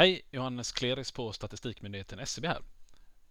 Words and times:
Hej, 0.00 0.22
Johannes 0.30 0.72
Kleris 0.72 1.12
på 1.12 1.32
Statistikmyndigheten 1.32 2.18
SCB 2.18 2.48
här. 2.48 2.62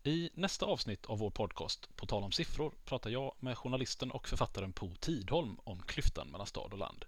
I 0.03 0.29
nästa 0.33 0.65
avsnitt 0.65 1.05
av 1.05 1.19
vår 1.19 1.29
podcast, 1.29 1.95
På 1.95 2.05
tal 2.05 2.23
om 2.23 2.31
siffror, 2.31 2.73
pratar 2.85 3.09
jag 3.09 3.35
med 3.39 3.57
journalisten 3.57 4.11
och 4.11 4.27
författaren 4.27 4.73
Po 4.73 4.95
Tidholm 4.95 5.57
om 5.63 5.81
klyftan 5.81 6.27
mellan 6.27 6.47
stad 6.47 6.73
och 6.73 6.79
land. 6.79 7.05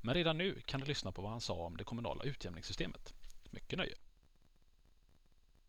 Men 0.00 0.14
redan 0.14 0.38
nu 0.38 0.60
kan 0.66 0.80
du 0.80 0.86
lyssna 0.86 1.12
på 1.12 1.22
vad 1.22 1.30
han 1.30 1.40
sa 1.40 1.54
om 1.54 1.76
det 1.76 1.84
kommunala 1.84 2.24
utjämningssystemet. 2.24 3.14
Mycket 3.50 3.78
nöje! 3.78 3.94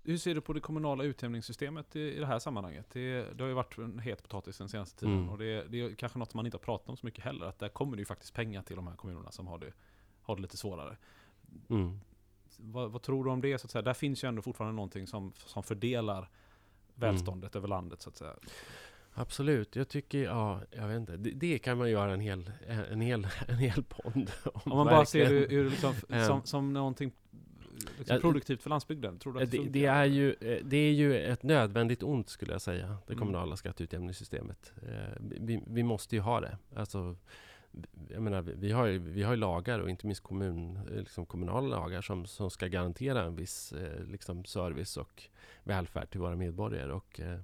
Hur 0.04 0.18
ser 0.18 0.36
du 0.36 0.42
på 0.42 0.54
det 0.54 0.60
kommunala 0.60 1.04
utjämningssystemet 1.04 1.96
i, 1.96 2.00
i 2.00 2.20
det 2.20 2.26
här 2.26 2.39
sammanhanget? 2.39 2.86
Det, 2.89 3.38
det 3.38 3.44
har 3.44 3.48
ju 3.48 3.54
varit 3.54 3.78
en 3.78 4.00
het 4.00 4.23
potatis 4.23 4.58
den 4.58 4.70
senaste 4.70 5.00
tiden 5.00 5.18
Mm. 5.18 5.30
och 5.30 5.38
det, 5.38 5.64
det 5.64 5.82
är 5.82 5.96
kanske 5.96 6.20
något 6.20 6.34
man 6.34 6.46
inte 6.46 6.58
har 6.58 6.64
pratat 6.64 6.89
om 6.89 6.98
så 6.98 7.05
mycket 7.05 7.23
heller. 7.23 7.46
Att 7.46 7.60
där 7.60 7.70
kommer 7.70 7.96
det 7.98 8.02
ju 8.02 8.05
faktiskt 8.05 8.34
pengar 8.34 8.62
till 8.62 8.76
de 8.76 8.88
här 8.88 8.96
kommunerna 8.96 9.32
som 9.32 9.48
har 9.48 9.60
det, 9.60 9.73
har 10.21 10.36
det 10.36 10.42
lite 10.42 10.58
svårare. 10.58 10.98
Mm. 11.70 12.00
Vad, 12.57 12.91
vad 12.91 13.02
tror 13.02 13.23
du 13.25 13.29
om 13.29 13.41
det? 13.41 13.57
Så 13.57 13.65
att 13.68 13.71
säga? 13.71 13.81
Där 13.81 13.93
finns 13.93 14.23
ju 14.23 14.27
ändå 14.27 14.41
fortfarande 14.41 14.75
någonting 14.75 15.07
som, 15.07 15.33
som 15.37 15.64
fördelar 15.64 16.29
välståndet 16.96 17.55
över 17.55 17.68
landet 17.68 18.01
så 18.01 18.09
att 18.09 18.18
säga. 18.18 18.33
Absolut, 19.14 19.75
jag 19.75 19.87
tycker, 19.87 20.23
ja, 20.23 20.61
jag 20.71 20.87
vet 20.87 20.97
inte. 20.97 21.18
Det, 21.18 21.32
det 21.32 21.59
kan 21.59 21.78
man 21.78 21.89
göra 21.92 22.14
en 22.14 22.19
hel, 22.19 22.51
en 22.92 23.01
hel, 23.01 23.28
en 23.47 23.57
hel 23.57 23.83
podd 23.83 24.32
om. 24.54 24.71
Om 24.71 24.78
man 24.78 24.86
bara 24.86 25.06
ser 25.06 25.29
det 25.29 25.39
verkligen. 25.39 25.65
ur, 25.65 25.69
liksom, 25.69 25.93
som, 26.28 26.42
som 26.43 26.73
någonting 26.73 27.11
liksom 27.97 28.21
produktivt 28.21 28.61
för 28.64 28.70
landsbygden. 28.70 29.20
Tror 29.20 29.33
du 29.33 29.43
att 29.43 29.51
det, 29.51 29.57
det, 29.57 29.70
det, 29.70 29.86
är 29.86 30.06
ju, 30.06 30.33
eh, 30.42 30.65
det 30.65 30.78
är 30.78 30.92
ju 30.92 31.18
ett 31.20 31.43
nödvändigt 31.43 32.03
ont 32.03 32.30
skulle 32.30 32.52
jag 32.52 32.61
säga, 32.61 32.88
det 33.08 33.14
Mm. 33.14 33.20
kommunala 33.20 33.56
skatteutjämningssystemet. 33.56 34.73
Eh, 34.88 34.94
Vi, 35.20 35.64
vi 35.67 35.83
måste 35.83 36.16
ju 36.16 36.22
ha 36.22 36.42
det. 36.42 36.58
Alltså, 36.75 37.16
jag 38.09 38.22
menar, 38.22 38.42
vi- 38.42 38.72
har, 38.72 38.86
ju, 38.86 39.00
vi 39.00 39.23
har 39.23 39.36
lagar 39.36 39.80
och 39.80 39.89
inte 39.89 40.08
minst 40.08 40.23
kommun, 40.23 40.80
liksom 40.89 41.25
kommunala 41.25 41.67
lagar 41.67 42.02
som, 42.02 42.25
som 42.25 42.50
ska 42.50 42.67
garantera 42.67 43.23
en 43.23 43.36
viss 43.36 43.73
eh, 43.73 44.03
liksom 44.03 44.45
service 44.45 44.98
och 44.98 45.23
välfärd 45.64 46.09
till 46.09 46.20
våra 46.20 46.36
medborgare. 46.36 46.92
Och, 46.94 47.20
eh, 47.20 47.40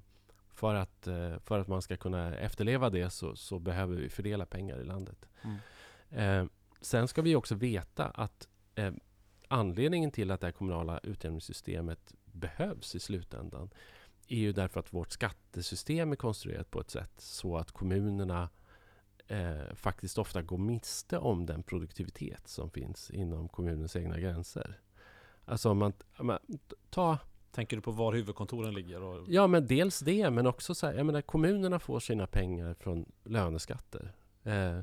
för, 0.53 0.75
att, 0.75 1.07
eh, 1.07 1.37
för 1.39 1.59
att 1.59 1.67
man 1.67 1.81
ska 1.81 1.97
kunna 1.97 2.35
efterleva 2.35 2.89
det 2.89 3.09
så, 3.09 3.35
så 3.35 3.59
behöver 3.59 3.95
vi 3.95 4.09
fördela 4.09 4.45
pengar 4.45 4.79
i 4.79 4.83
landet. 4.83 5.29
Mm. 6.09 6.49
Sen 6.81 7.07
ska 7.07 7.21
vi 7.21 7.35
också 7.35 7.55
veta 7.55 8.05
att 8.05 8.47
anledningen 9.47 10.11
till 10.11 10.31
att 10.31 10.41
det 10.41 10.51
kommunala 10.51 10.99
utjämningssystemet 11.03 12.13
behövs 12.25 12.95
i 12.95 12.99
slutändan 12.99 13.69
är 14.27 14.37
ju 14.37 14.51
därför 14.53 14.79
att 14.79 14.93
vårt 14.93 15.11
skattesystem 15.11 16.11
är 16.11 16.15
konstruerat 16.15 16.71
på 16.71 16.79
ett 16.79 16.89
sätt 16.89 17.11
så 17.17 17.57
att 17.57 17.71
kommunerna 17.71 18.49
eh, 19.27 19.75
faktiskt 19.75 20.17
ofta 20.17 20.41
går 20.41 20.57
miste 20.57 21.17
om 21.17 21.45
den 21.45 21.63
produktivitet 21.63 22.47
som 22.47 22.69
finns 22.69 23.11
inom 23.11 23.49
kommunens 23.49 23.95
egna 23.95 24.19
gränser. 24.19 24.79
Alltså 25.45 25.69
om 25.69 25.77
man, 25.77 25.93
man 26.19 26.39
ta 26.89 27.17
Tänker 27.51 27.75
du 27.75 27.81
på 27.81 27.91
var 27.91 28.13
huvudkontoren 28.13 28.73
ligger? 28.73 29.03
Och, 29.03 29.25
Ja, 29.27 29.47
men 29.47 29.67
dels 29.67 29.99
det, 29.99 30.29
men 30.29 30.47
också 30.47 30.75
så 30.75 30.87
här, 30.87 30.93
jag 30.93 31.05
menar, 31.05 31.21
kommunerna 31.21 31.79
får 31.79 31.99
sina 31.99 32.27
pengar 32.27 32.73
från 32.73 33.05
löneskatter. 33.23 34.11
Eh, 34.43 34.79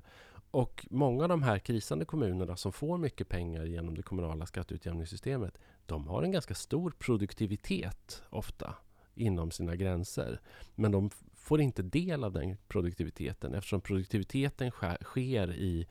och 0.50 0.86
många 0.90 1.22
av 1.22 1.28
de 1.28 1.42
här 1.42 1.58
krisande 1.58 2.04
kommunerna 2.04 2.56
som 2.56 2.72
får 2.72 2.98
mycket 2.98 3.28
pengar 3.28 3.64
genom 3.64 3.94
det 3.94 4.02
kommunala 4.02 4.46
skatteutjämningssystemet, 4.46 5.58
de 5.86 6.06
har 6.08 6.22
en 6.22 6.32
ganska 6.32 6.54
stor 6.54 6.90
produktivitet 6.98 8.22
ofta 8.30 8.74
inom 9.14 9.50
sina 9.50 9.76
gränser. 9.76 10.40
Men 10.74 10.92
de 10.92 11.10
får 11.44 11.60
inte 11.60 11.82
del 11.82 12.24
av 12.24 12.32
den 12.32 12.56
produktiviteten 12.68 13.54
eftersom 13.54 13.80
produktiviteten 13.80 14.70
sker, 14.70 14.98
sker 15.02 15.52
i 15.52 15.86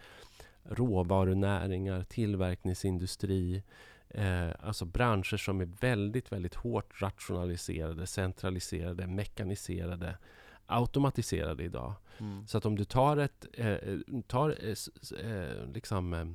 råvarunäringar, 0.64 2.04
tillverkningsindustri, 2.04 3.64
eh, 4.10 4.50
alltså 4.60 4.86
branscher 4.86 5.38
som 5.38 5.62
är 5.62 5.66
väldigt, 5.66 6.32
väldigt 6.32 6.56
hårt 6.56 7.02
rationaliserade, 7.02 8.08
centraliserade, 8.08 9.08
mekaniserade, 9.08 10.18
automatiserade 10.66 11.64
idag. 11.64 11.94
mm. 12.18 12.48
Så 12.48 12.58
att 12.58 12.66
om 12.66 12.76
du 12.76 12.86
tar 12.86 13.18
ett, 13.18 13.46
eh, 13.54 13.78
tar 14.28 14.50
eh, 14.50 15.32
eh, 15.32 15.68
liksom 15.74 16.14
eh, 16.14 16.26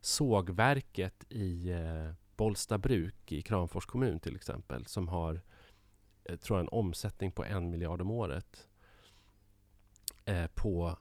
sågverket 0.00 1.24
i 1.28 1.70
eh, 1.70 2.12
Bollstabruk 2.36 3.32
i 3.32 3.42
Kramfors 3.42 3.86
kommun 3.86 4.20
till 4.20 4.36
exempel 4.36 4.86
som 4.86 5.08
har 5.08 5.40
Eh, 6.24 6.36
tror 6.36 6.58
jag 6.58 6.64
en 6.64 6.78
omsättning 6.78 7.32
på 7.32 7.44
en 7.44 7.70
miljard 7.70 8.00
om 8.00 8.10
året 8.10 8.68
eh, 10.24 10.46
på 10.46 10.98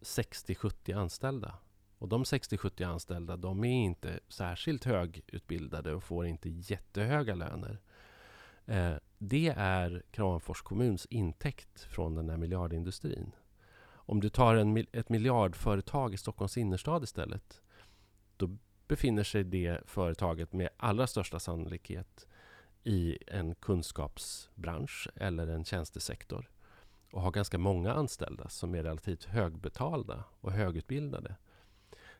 60-70 0.00 0.96
anställda. 0.96 1.54
Och 1.98 2.08
de 2.08 2.24
60-70 2.24 2.86
anställda, 2.86 3.36
de 3.36 3.64
är 3.64 3.84
inte 3.84 4.20
särskilt 4.28 4.84
högutbildade 4.84 5.94
och 5.94 6.04
får 6.04 6.26
inte 6.26 6.48
jättehöga 6.48 7.34
löner. 7.34 7.80
Eh, 8.66 8.94
det 9.18 9.54
är 9.56 10.02
Kramfors 10.10 10.62
kommuns 10.62 11.06
intäkt 11.06 11.80
från 11.80 12.14
den 12.14 12.30
här 12.30 12.36
miljardindustrin. 12.36 13.32
Om 13.84 14.20
du 14.20 14.28
tar 14.28 14.56
en, 14.56 14.86
ett 14.92 15.08
miljardföretag 15.08 16.14
i 16.14 16.16
Stockholms 16.16 16.56
innerstad 16.56 17.04
istället, 17.04 17.62
då 18.36 18.56
befinner 18.88 19.24
sig 19.24 19.44
det 19.44 19.80
företaget 19.86 20.52
med 20.52 20.68
allra 20.76 21.06
största 21.06 21.40
sannolikhet 21.40 22.26
i 22.84 23.18
en 23.26 23.54
kunskapsbransch 23.54 25.08
eller 25.16 25.46
en 25.46 25.64
tjänstesektor 25.64 26.50
och 27.12 27.22
har 27.22 27.30
ganska 27.30 27.58
många 27.58 27.92
anställda 27.92 28.48
som 28.48 28.74
är 28.74 28.82
relativt 28.82 29.24
högbetalda 29.24 30.24
och 30.40 30.52
högutbildade. 30.52 31.36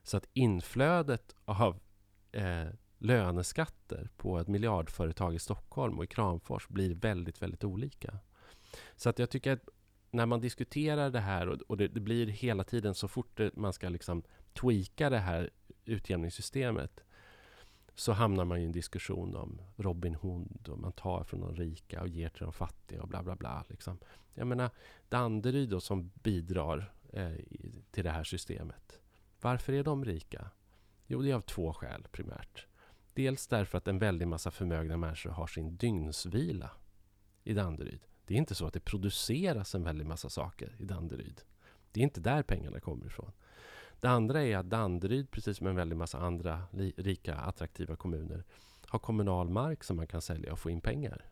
Så 0.02 0.16
att 0.16 0.28
inflödet 0.32 1.36
av 1.44 1.80
eh, 2.32 2.68
löneskatter 2.98 4.08
på 4.16 4.38
ett 4.38 4.48
miljardföretag 4.48 5.34
i 5.34 5.38
Stockholm 5.38 5.98
och 5.98 6.04
i 6.04 6.06
Kramfors 6.06 6.68
blir 6.68 6.94
väldigt, 6.94 7.42
väldigt 7.42 7.64
olika. 7.64 8.18
Så 8.96 9.08
att 9.08 9.18
jag 9.18 9.30
tycker 9.30 9.52
att 9.52 9.68
när 10.10 10.26
man 10.26 10.40
diskuterar 10.40 11.10
det 11.10 11.20
här 11.20 11.48
och, 11.48 11.60
och 11.60 11.76
det, 11.76 11.88
det 11.88 12.00
blir 12.00 12.26
hela 12.26 12.64
tiden 12.64 12.94
så 12.94 13.08
fort 13.08 13.36
det, 13.36 13.56
man 13.56 13.72
ska 13.72 13.88
liksom 13.88 14.22
tweaka 14.52 15.10
det 15.10 15.18
här 15.18 15.50
utjämningssystemet 15.84 17.04
så 17.94 18.12
hamnar 18.12 18.44
man 18.44 18.58
i 18.58 18.64
en 18.64 18.72
diskussion 18.72 19.36
om 19.36 19.60
Robin 19.76 20.14
Hood 20.14 20.68
och 20.68 20.78
man 20.78 20.92
tar 20.92 21.24
från 21.24 21.40
de 21.40 21.56
rika 21.56 22.02
och 22.02 22.08
ger 22.08 22.28
till 22.28 22.42
de 22.42 22.52
fattiga 22.52 23.02
och 23.02 23.08
bla 23.08 23.22
bla 23.22 23.36
bla. 23.36 23.64
Liksom. 23.68 23.98
Jag 24.34 24.46
menar, 24.46 24.70
Danderyd 25.08 25.68
då 25.68 25.80
som 25.80 26.10
bidrar 26.22 26.92
eh, 27.12 27.32
till 27.90 28.04
det 28.04 28.10
här 28.10 28.24
systemet. 28.24 29.00
Varför 29.40 29.72
är 29.72 29.84
de 29.84 30.04
rika? 30.04 30.50
Jo, 31.06 31.22
det 31.22 31.30
är 31.30 31.34
av 31.34 31.40
två 31.40 31.72
skäl 31.72 32.06
primärt. 32.12 32.66
Dels 33.14 33.46
därför 33.46 33.78
att 33.78 33.88
en 33.88 33.98
väldig 33.98 34.28
massa 34.28 34.50
förmögna 34.50 34.96
människor 34.96 35.30
har 35.30 35.46
sin 35.46 35.76
dygnsvila 35.76 36.70
i 37.44 37.54
Danderyd. 37.54 38.00
Det 38.26 38.34
är 38.34 38.38
inte 38.38 38.54
så 38.54 38.66
att 38.66 38.72
det 38.72 38.80
produceras 38.80 39.74
en 39.74 39.84
väldig 39.84 40.06
massa 40.06 40.28
saker 40.28 40.76
i 40.78 40.84
Danderyd. 40.84 41.40
Det 41.92 42.00
är 42.00 42.04
inte 42.04 42.20
där 42.20 42.42
pengarna 42.42 42.80
kommer 42.80 43.06
ifrån. 43.06 43.32
Det 44.02 44.10
andra 44.10 44.42
är 44.42 44.56
att 44.56 44.70
Danderyd, 44.70 45.30
precis 45.30 45.56
som 45.56 45.66
en 45.66 45.76
väldig 45.76 45.96
massa 45.96 46.18
andra 46.18 46.62
rika, 46.96 47.34
attraktiva 47.34 47.96
kommuner, 47.96 48.44
har 48.86 48.98
kommunal 48.98 49.48
mark 49.48 49.84
som 49.84 49.96
man 49.96 50.06
kan 50.06 50.22
sälja 50.22 50.52
och 50.52 50.58
få 50.58 50.70
in 50.70 50.80
pengar. 50.80 51.24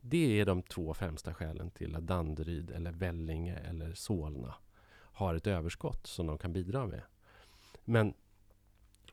Det 0.00 0.40
är 0.40 0.46
de 0.46 0.62
två 0.62 0.94
främsta 0.94 1.34
skälen 1.34 1.70
till 1.70 1.96
att 1.96 2.06
Danderyd, 2.06 2.70
eller 2.70 2.92
Vellinge 2.92 3.56
eller 3.56 3.94
Solna 3.94 4.54
har 4.94 5.34
ett 5.34 5.46
överskott 5.46 6.06
som 6.06 6.26
de 6.26 6.38
kan 6.38 6.52
bidra 6.52 6.86
med. 6.86 7.02
Men 7.84 8.14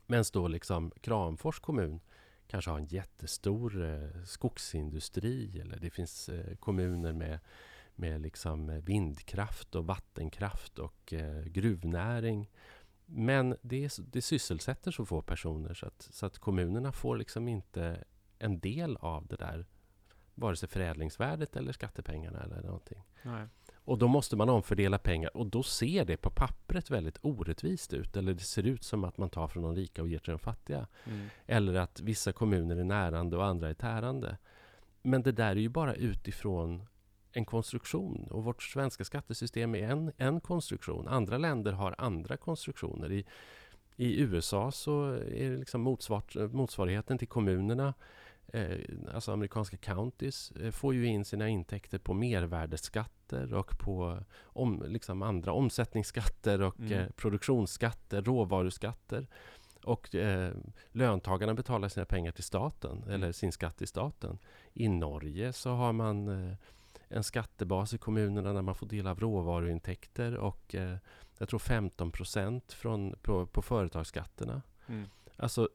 medan 0.06 0.24
då 0.32 0.48
liksom 0.48 0.92
Kramfors 1.00 1.60
kommun 1.60 2.00
kanske 2.46 2.70
har 2.70 2.78
en 2.78 2.86
jättestor 2.86 3.84
eh, 3.84 4.24
skogsindustri 4.24 5.60
eller 5.60 5.78
det 5.78 5.90
finns 5.90 6.28
eh, 6.28 6.56
kommuner 6.56 7.12
med, 7.12 7.38
med 7.94 8.20
liksom 8.20 8.70
eh, 8.70 8.76
vindkraft 8.82 9.74
och 9.74 9.86
vattenkraft 9.86 10.78
och 10.78 11.12
eh, 11.12 11.42
gruvnäring. 11.44 12.50
Men 13.06 13.56
det, 13.62 13.84
är- 13.84 14.02
det 14.12 14.22
sysselsätter 14.22 14.90
så 14.90 15.04
få 15.06 15.22
personer 15.22 15.74
så 15.74 15.86
att, 15.86 16.02
så 16.10 16.26
att 16.26 16.38
kommunerna 16.38 16.92
får 16.92 17.16
liksom 17.16 17.48
inte 17.48 18.04
en 18.38 18.60
del 18.60 18.96
av 18.96 19.26
det 19.26 19.36
där 19.36 19.66
vare 20.34 20.56
sig 20.56 20.68
förädlingsvärdet 20.68 21.56
eller 21.56 21.72
skattepengarna 21.72 22.42
eller 22.42 22.62
någonting. 22.62 23.02
Nej. 23.22 23.46
Och 23.74 23.98
då 23.98 24.08
måste 24.08 24.36
man 24.36 24.48
omfördela 24.48 24.98
pengar 24.98 25.36
och 25.36 25.46
då 25.46 25.62
ser 25.62 26.04
det 26.04 26.16
på 26.16 26.30
pappret 26.30 26.90
väldigt 26.90 27.18
orättvist 27.22 27.92
ut. 27.92 28.16
Eller 28.16 28.32
det 28.34 28.40
ser 28.40 28.66
ut 28.66 28.84
som 28.84 29.04
att 29.04 29.18
man 29.18 29.30
tar 29.30 29.48
från 29.48 29.62
de 29.62 29.74
rika 29.76 30.02
och 30.02 30.08
ger 30.08 30.18
till 30.18 30.30
de 30.30 30.38
fattiga. 30.38 30.86
Mm. 31.04 31.26
Eller 31.46 31.74
att 31.74 32.00
vissa 32.00 32.32
kommuner 32.32 32.76
är 32.76 32.84
närande 32.84 33.36
och 33.36 33.44
andra 33.46 33.68
är 33.70 33.74
tärande. 33.74 34.38
Men 35.02 35.22
det 35.22 35.32
där 35.32 35.50
är 35.50 35.56
ju 35.56 35.68
bara 35.68 35.94
utifrån 35.94 36.86
en 37.32 37.44
konstruktion. 37.44 38.28
Och 38.30 38.44
vårt 38.44 38.62
svenska 38.62 39.04
skattesystem 39.04 39.74
är 39.74 39.88
en, 39.88 40.12
en 40.16 40.40
konstruktion. 40.40 41.08
Andra 41.08 41.38
länder 41.38 41.72
har 41.72 41.94
andra 41.98 42.36
konstruktioner. 42.36 43.12
I, 43.12 43.24
i 43.96 44.20
USA 44.20 44.70
så 44.72 45.04
är 45.12 45.50
det 45.50 45.56
liksom 45.56 45.80
motsvar, 45.80 46.48
motsvarigheten 46.48 47.18
till 47.18 47.28
kommunerna 47.28 47.94
eh, 48.52 48.78
alltså 49.14 49.32
amerikanska 49.32 49.76
counties, 49.76 50.50
eh, 50.50 50.70
får 50.70 50.94
ju 50.94 51.06
in 51.06 51.24
sina 51.24 51.48
intäkter 51.48 51.98
på 51.98 52.14
mervärdesskatter 52.14 53.54
och 53.54 53.78
på 53.78 54.18
om, 54.42 54.84
liksom 54.88 55.22
andra 55.22 55.52
omsättningsskatter 55.52 56.62
och 56.62 56.80
Mm. 56.80 56.92
eh, 56.92 57.06
produktionsskatter, 57.16 58.22
råvaruskatter. 58.22 59.26
Och 59.84 60.14
eh, 60.14 60.52
löntagarna 60.92 61.54
betalar 61.54 61.88
sina 61.88 62.06
pengar 62.06 62.32
till 62.32 62.44
staten, 62.44 63.04
eller 63.08 63.32
sin 63.32 63.52
skatt 63.52 63.76
till 63.78 63.88
staten. 63.88 64.38
I 64.74 64.88
Norge 64.88 65.52
så 65.52 65.70
har 65.70 65.92
man 65.92 66.28
eh, 66.28 66.54
en 67.12 67.24
skattebas 67.24 67.94
i 67.94 67.98
kommunerna 67.98 68.52
där 68.52 68.62
man 68.62 68.74
får 68.74 68.86
del 68.86 69.06
av 69.06 69.20
råvaruintäkter 69.20 70.36
och 70.36 70.74
eh, 70.74 70.96
jag 71.38 71.48
tror 71.48 71.58
15 71.58 72.12
procent 72.12 72.72
från, 72.72 73.14
på, 73.22 73.46
på 73.46 73.62
företagsskatterna. 73.62 74.62
Mm. 74.86 75.08
Alltså 75.36 75.68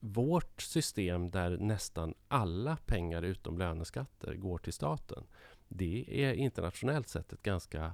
vårt 0.00 0.62
system 0.62 1.30
där 1.30 1.56
nästan 1.56 2.14
alla 2.28 2.76
pengar 2.76 3.22
utom 3.22 3.58
löneskatter 3.58 4.34
går 4.34 4.58
till 4.58 4.72
staten. 4.72 5.26
Det 5.68 6.24
är 6.24 6.32
internationellt 6.32 7.08
sett 7.08 7.32
ett 7.32 7.42
ganska 7.42 7.92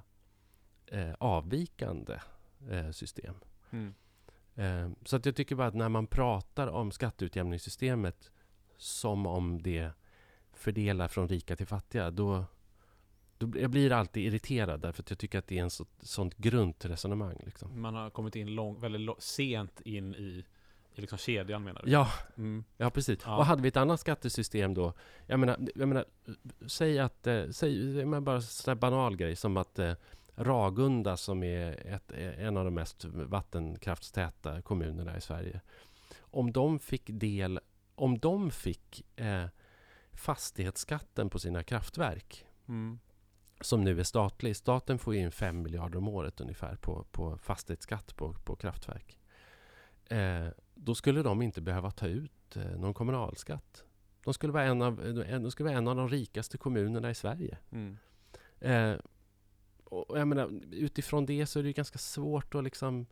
eh, 0.87 1.15
avvikande 1.19 2.19
eh, 2.71 2.91
system. 2.91 3.35
Mm. 3.71 3.95
Eh, 4.55 4.91
så 5.05 5.17
att 5.17 5.27
jag 5.27 5.37
tycker 5.37 5.57
bara 5.57 5.67
att 5.69 5.75
när 5.75 5.89
man 5.89 6.07
pratar 6.07 6.67
om 6.67 6.93
skatteutjämningssystemet 6.93 8.31
som 8.77 9.27
om 9.27 9.63
det 9.63 9.91
fördelar 10.53 11.09
från 11.09 11.29
rika 11.29 11.57
till 11.57 11.67
fattiga, 11.67 12.11
då, 12.11 12.45
då 13.47 13.59
jag 13.61 13.71
blir 13.71 13.93
alltid 13.93 14.25
irriterad 14.27 14.81
därför 14.81 15.03
att 15.03 15.11
jag 15.11 15.19
tycker 15.19 15.39
att 15.39 15.47
det 15.47 15.59
är 15.59 15.63
en 15.63 15.71
så, 15.71 15.87
sånt 16.01 16.37
grundresonemang. 16.37 17.37
Liksom. 17.45 17.81
Man 17.83 17.95
har 17.95 18.11
kommit 18.11 18.37
in 18.37 18.55
lång, 18.55 18.81
väldigt 18.81 19.01
lo- 19.01 19.17
sent 19.19 19.81
in 19.81 20.15
i, 20.15 20.45
i 20.95 21.01
liksom 21.01 21.19
kedjan 21.19 21.65
menar 21.65 21.83
du? 21.85 21.91
Ja, 21.91 22.09
Mm. 22.37 22.65
ja 22.77 22.91
precis. 22.91 23.19
Ja. 23.25 23.37
Och 23.37 23.47
hade 23.47 23.63
vi 23.63 23.69
ett 23.69 23.77
annat 23.77 24.01
skattesystem 24.01 24.75
då, 24.75 24.93
jag 25.27 25.41
menar, 25.41 25.59
jag 25.75 25.89
menar 25.89 26.05
säg 26.67 26.99
att, 26.99 27.27
eh, 27.27 27.49
säg, 27.51 27.97
jag 27.99 28.09
menar 28.09 28.21
bara 28.21 28.37
en 28.37 28.43
sån 28.43 28.79
banal 28.79 29.17
grej 29.17 29.37
som 29.37 29.57
att 29.57 29.79
eh, 29.79 29.93
Ragunda 30.37 31.17
som 31.17 31.43
är 31.43 31.87
ett, 31.87 32.13
en 32.13 32.57
av 32.57 32.65
de 32.65 32.75
mest 32.75 33.05
vattenkraftstäta 33.05 34.63
kommunerna 34.63 35.17
i 35.17 35.21
Sverige. 35.21 35.61
Om 36.21 36.53
de 36.53 36.79
fick 36.79 37.03
del, 37.07 37.61
om 37.95 38.19
de 38.19 38.51
fick 38.51 39.03
eh, 39.17 39.47
fastighetsskatten 40.13 41.31
på 41.31 41.39
sina 41.39 41.63
kraftverk 41.63 42.47
Mm. 42.69 42.99
Som 43.65 43.85
nu 43.85 44.01
är 44.01 44.05
statlig. 44.05 44.57
Staten 44.57 44.99
får 44.99 45.15
in 45.15 45.31
5 45.33 45.63
miljarder 45.63 45.99
om 45.99 46.09
året 46.09 46.41
ungefär 46.41 46.77
på, 46.77 47.05
på 47.11 47.39
fastighetsskatt 47.39 48.17
på, 48.17 48.33
på 48.45 48.57
kraftverk. 48.57 49.19
Eh, 50.09 50.47
då 50.75 50.95
skulle 50.95 51.23
de 51.23 51.43
inte 51.43 51.61
behöva 51.61 51.91
ta 51.91 52.07
ut 52.07 52.57
eh, 52.57 52.63
någon 52.79 52.95
kommunalskatt. 52.95 53.85
De 54.25 54.35
skulle, 54.35 54.53
vara 54.53 54.65
en 54.65 54.83
av, 54.83 55.01
en- 55.29 55.43
de 55.43 55.51
skulle 55.51 55.69
vara 55.69 55.79
en 55.79 55.89
av 55.89 55.97
de 55.97 56.09
rikaste 56.09 56.59
kommunerna 56.59 57.11
i 57.11 57.15
Sverige. 57.15 57.59
Mm. 57.71 57.97
Eh, 58.61 58.97
och 59.85 60.19
jag 60.19 60.29
menar, 60.29 60.51
utifrån 60.73 61.27
det 61.27 61.47
så 61.47 61.59
är 61.59 61.63
det 61.63 61.73
ganska 61.73 61.99
svårt 61.99 62.55
att 62.55 62.65
liksom 62.65 63.07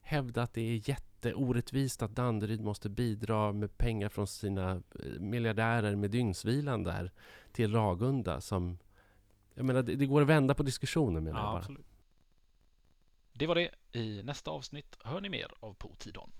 hävda 0.00 0.42
att 0.42 0.52
det 0.54 0.60
är 0.60 0.88
jätteorättvist 0.88 2.02
att 2.02 2.16
Danderyd 2.16 2.60
måste 2.60 2.88
bidra 2.88 3.52
med 3.52 3.78
pengar 3.78 4.08
från 4.08 4.26
sina 4.26 4.70
eh, 4.72 5.20
miljardärer 5.20 5.96
med 5.96 6.10
dygnsvilan 6.10 6.82
där 6.82 7.12
till 7.52 7.72
Ragunda 7.72 8.40
som... 8.40 8.78
Jag 9.58 9.64
menar, 9.66 9.82
det, 9.82 9.96
det 9.96 10.06
går 10.06 10.22
att 10.22 10.28
vända 10.28 10.54
på 10.54 10.62
diskussionen 10.62 11.24
menar 11.24 11.38
jag 11.40 11.46
Ja, 11.46 11.50
bara. 11.50 11.58
absolut. 11.58 11.86
Det 13.32 13.46
var 13.46 13.54
det. 13.54 13.70
I 13.92 14.22
nästa 14.22 14.50
avsnitt 14.50 14.96
hör 15.04 15.20
ni 15.20 15.28
mer 15.28 15.46
av 15.60 15.74
Po 15.74 15.94
Tidholm. 15.98 16.32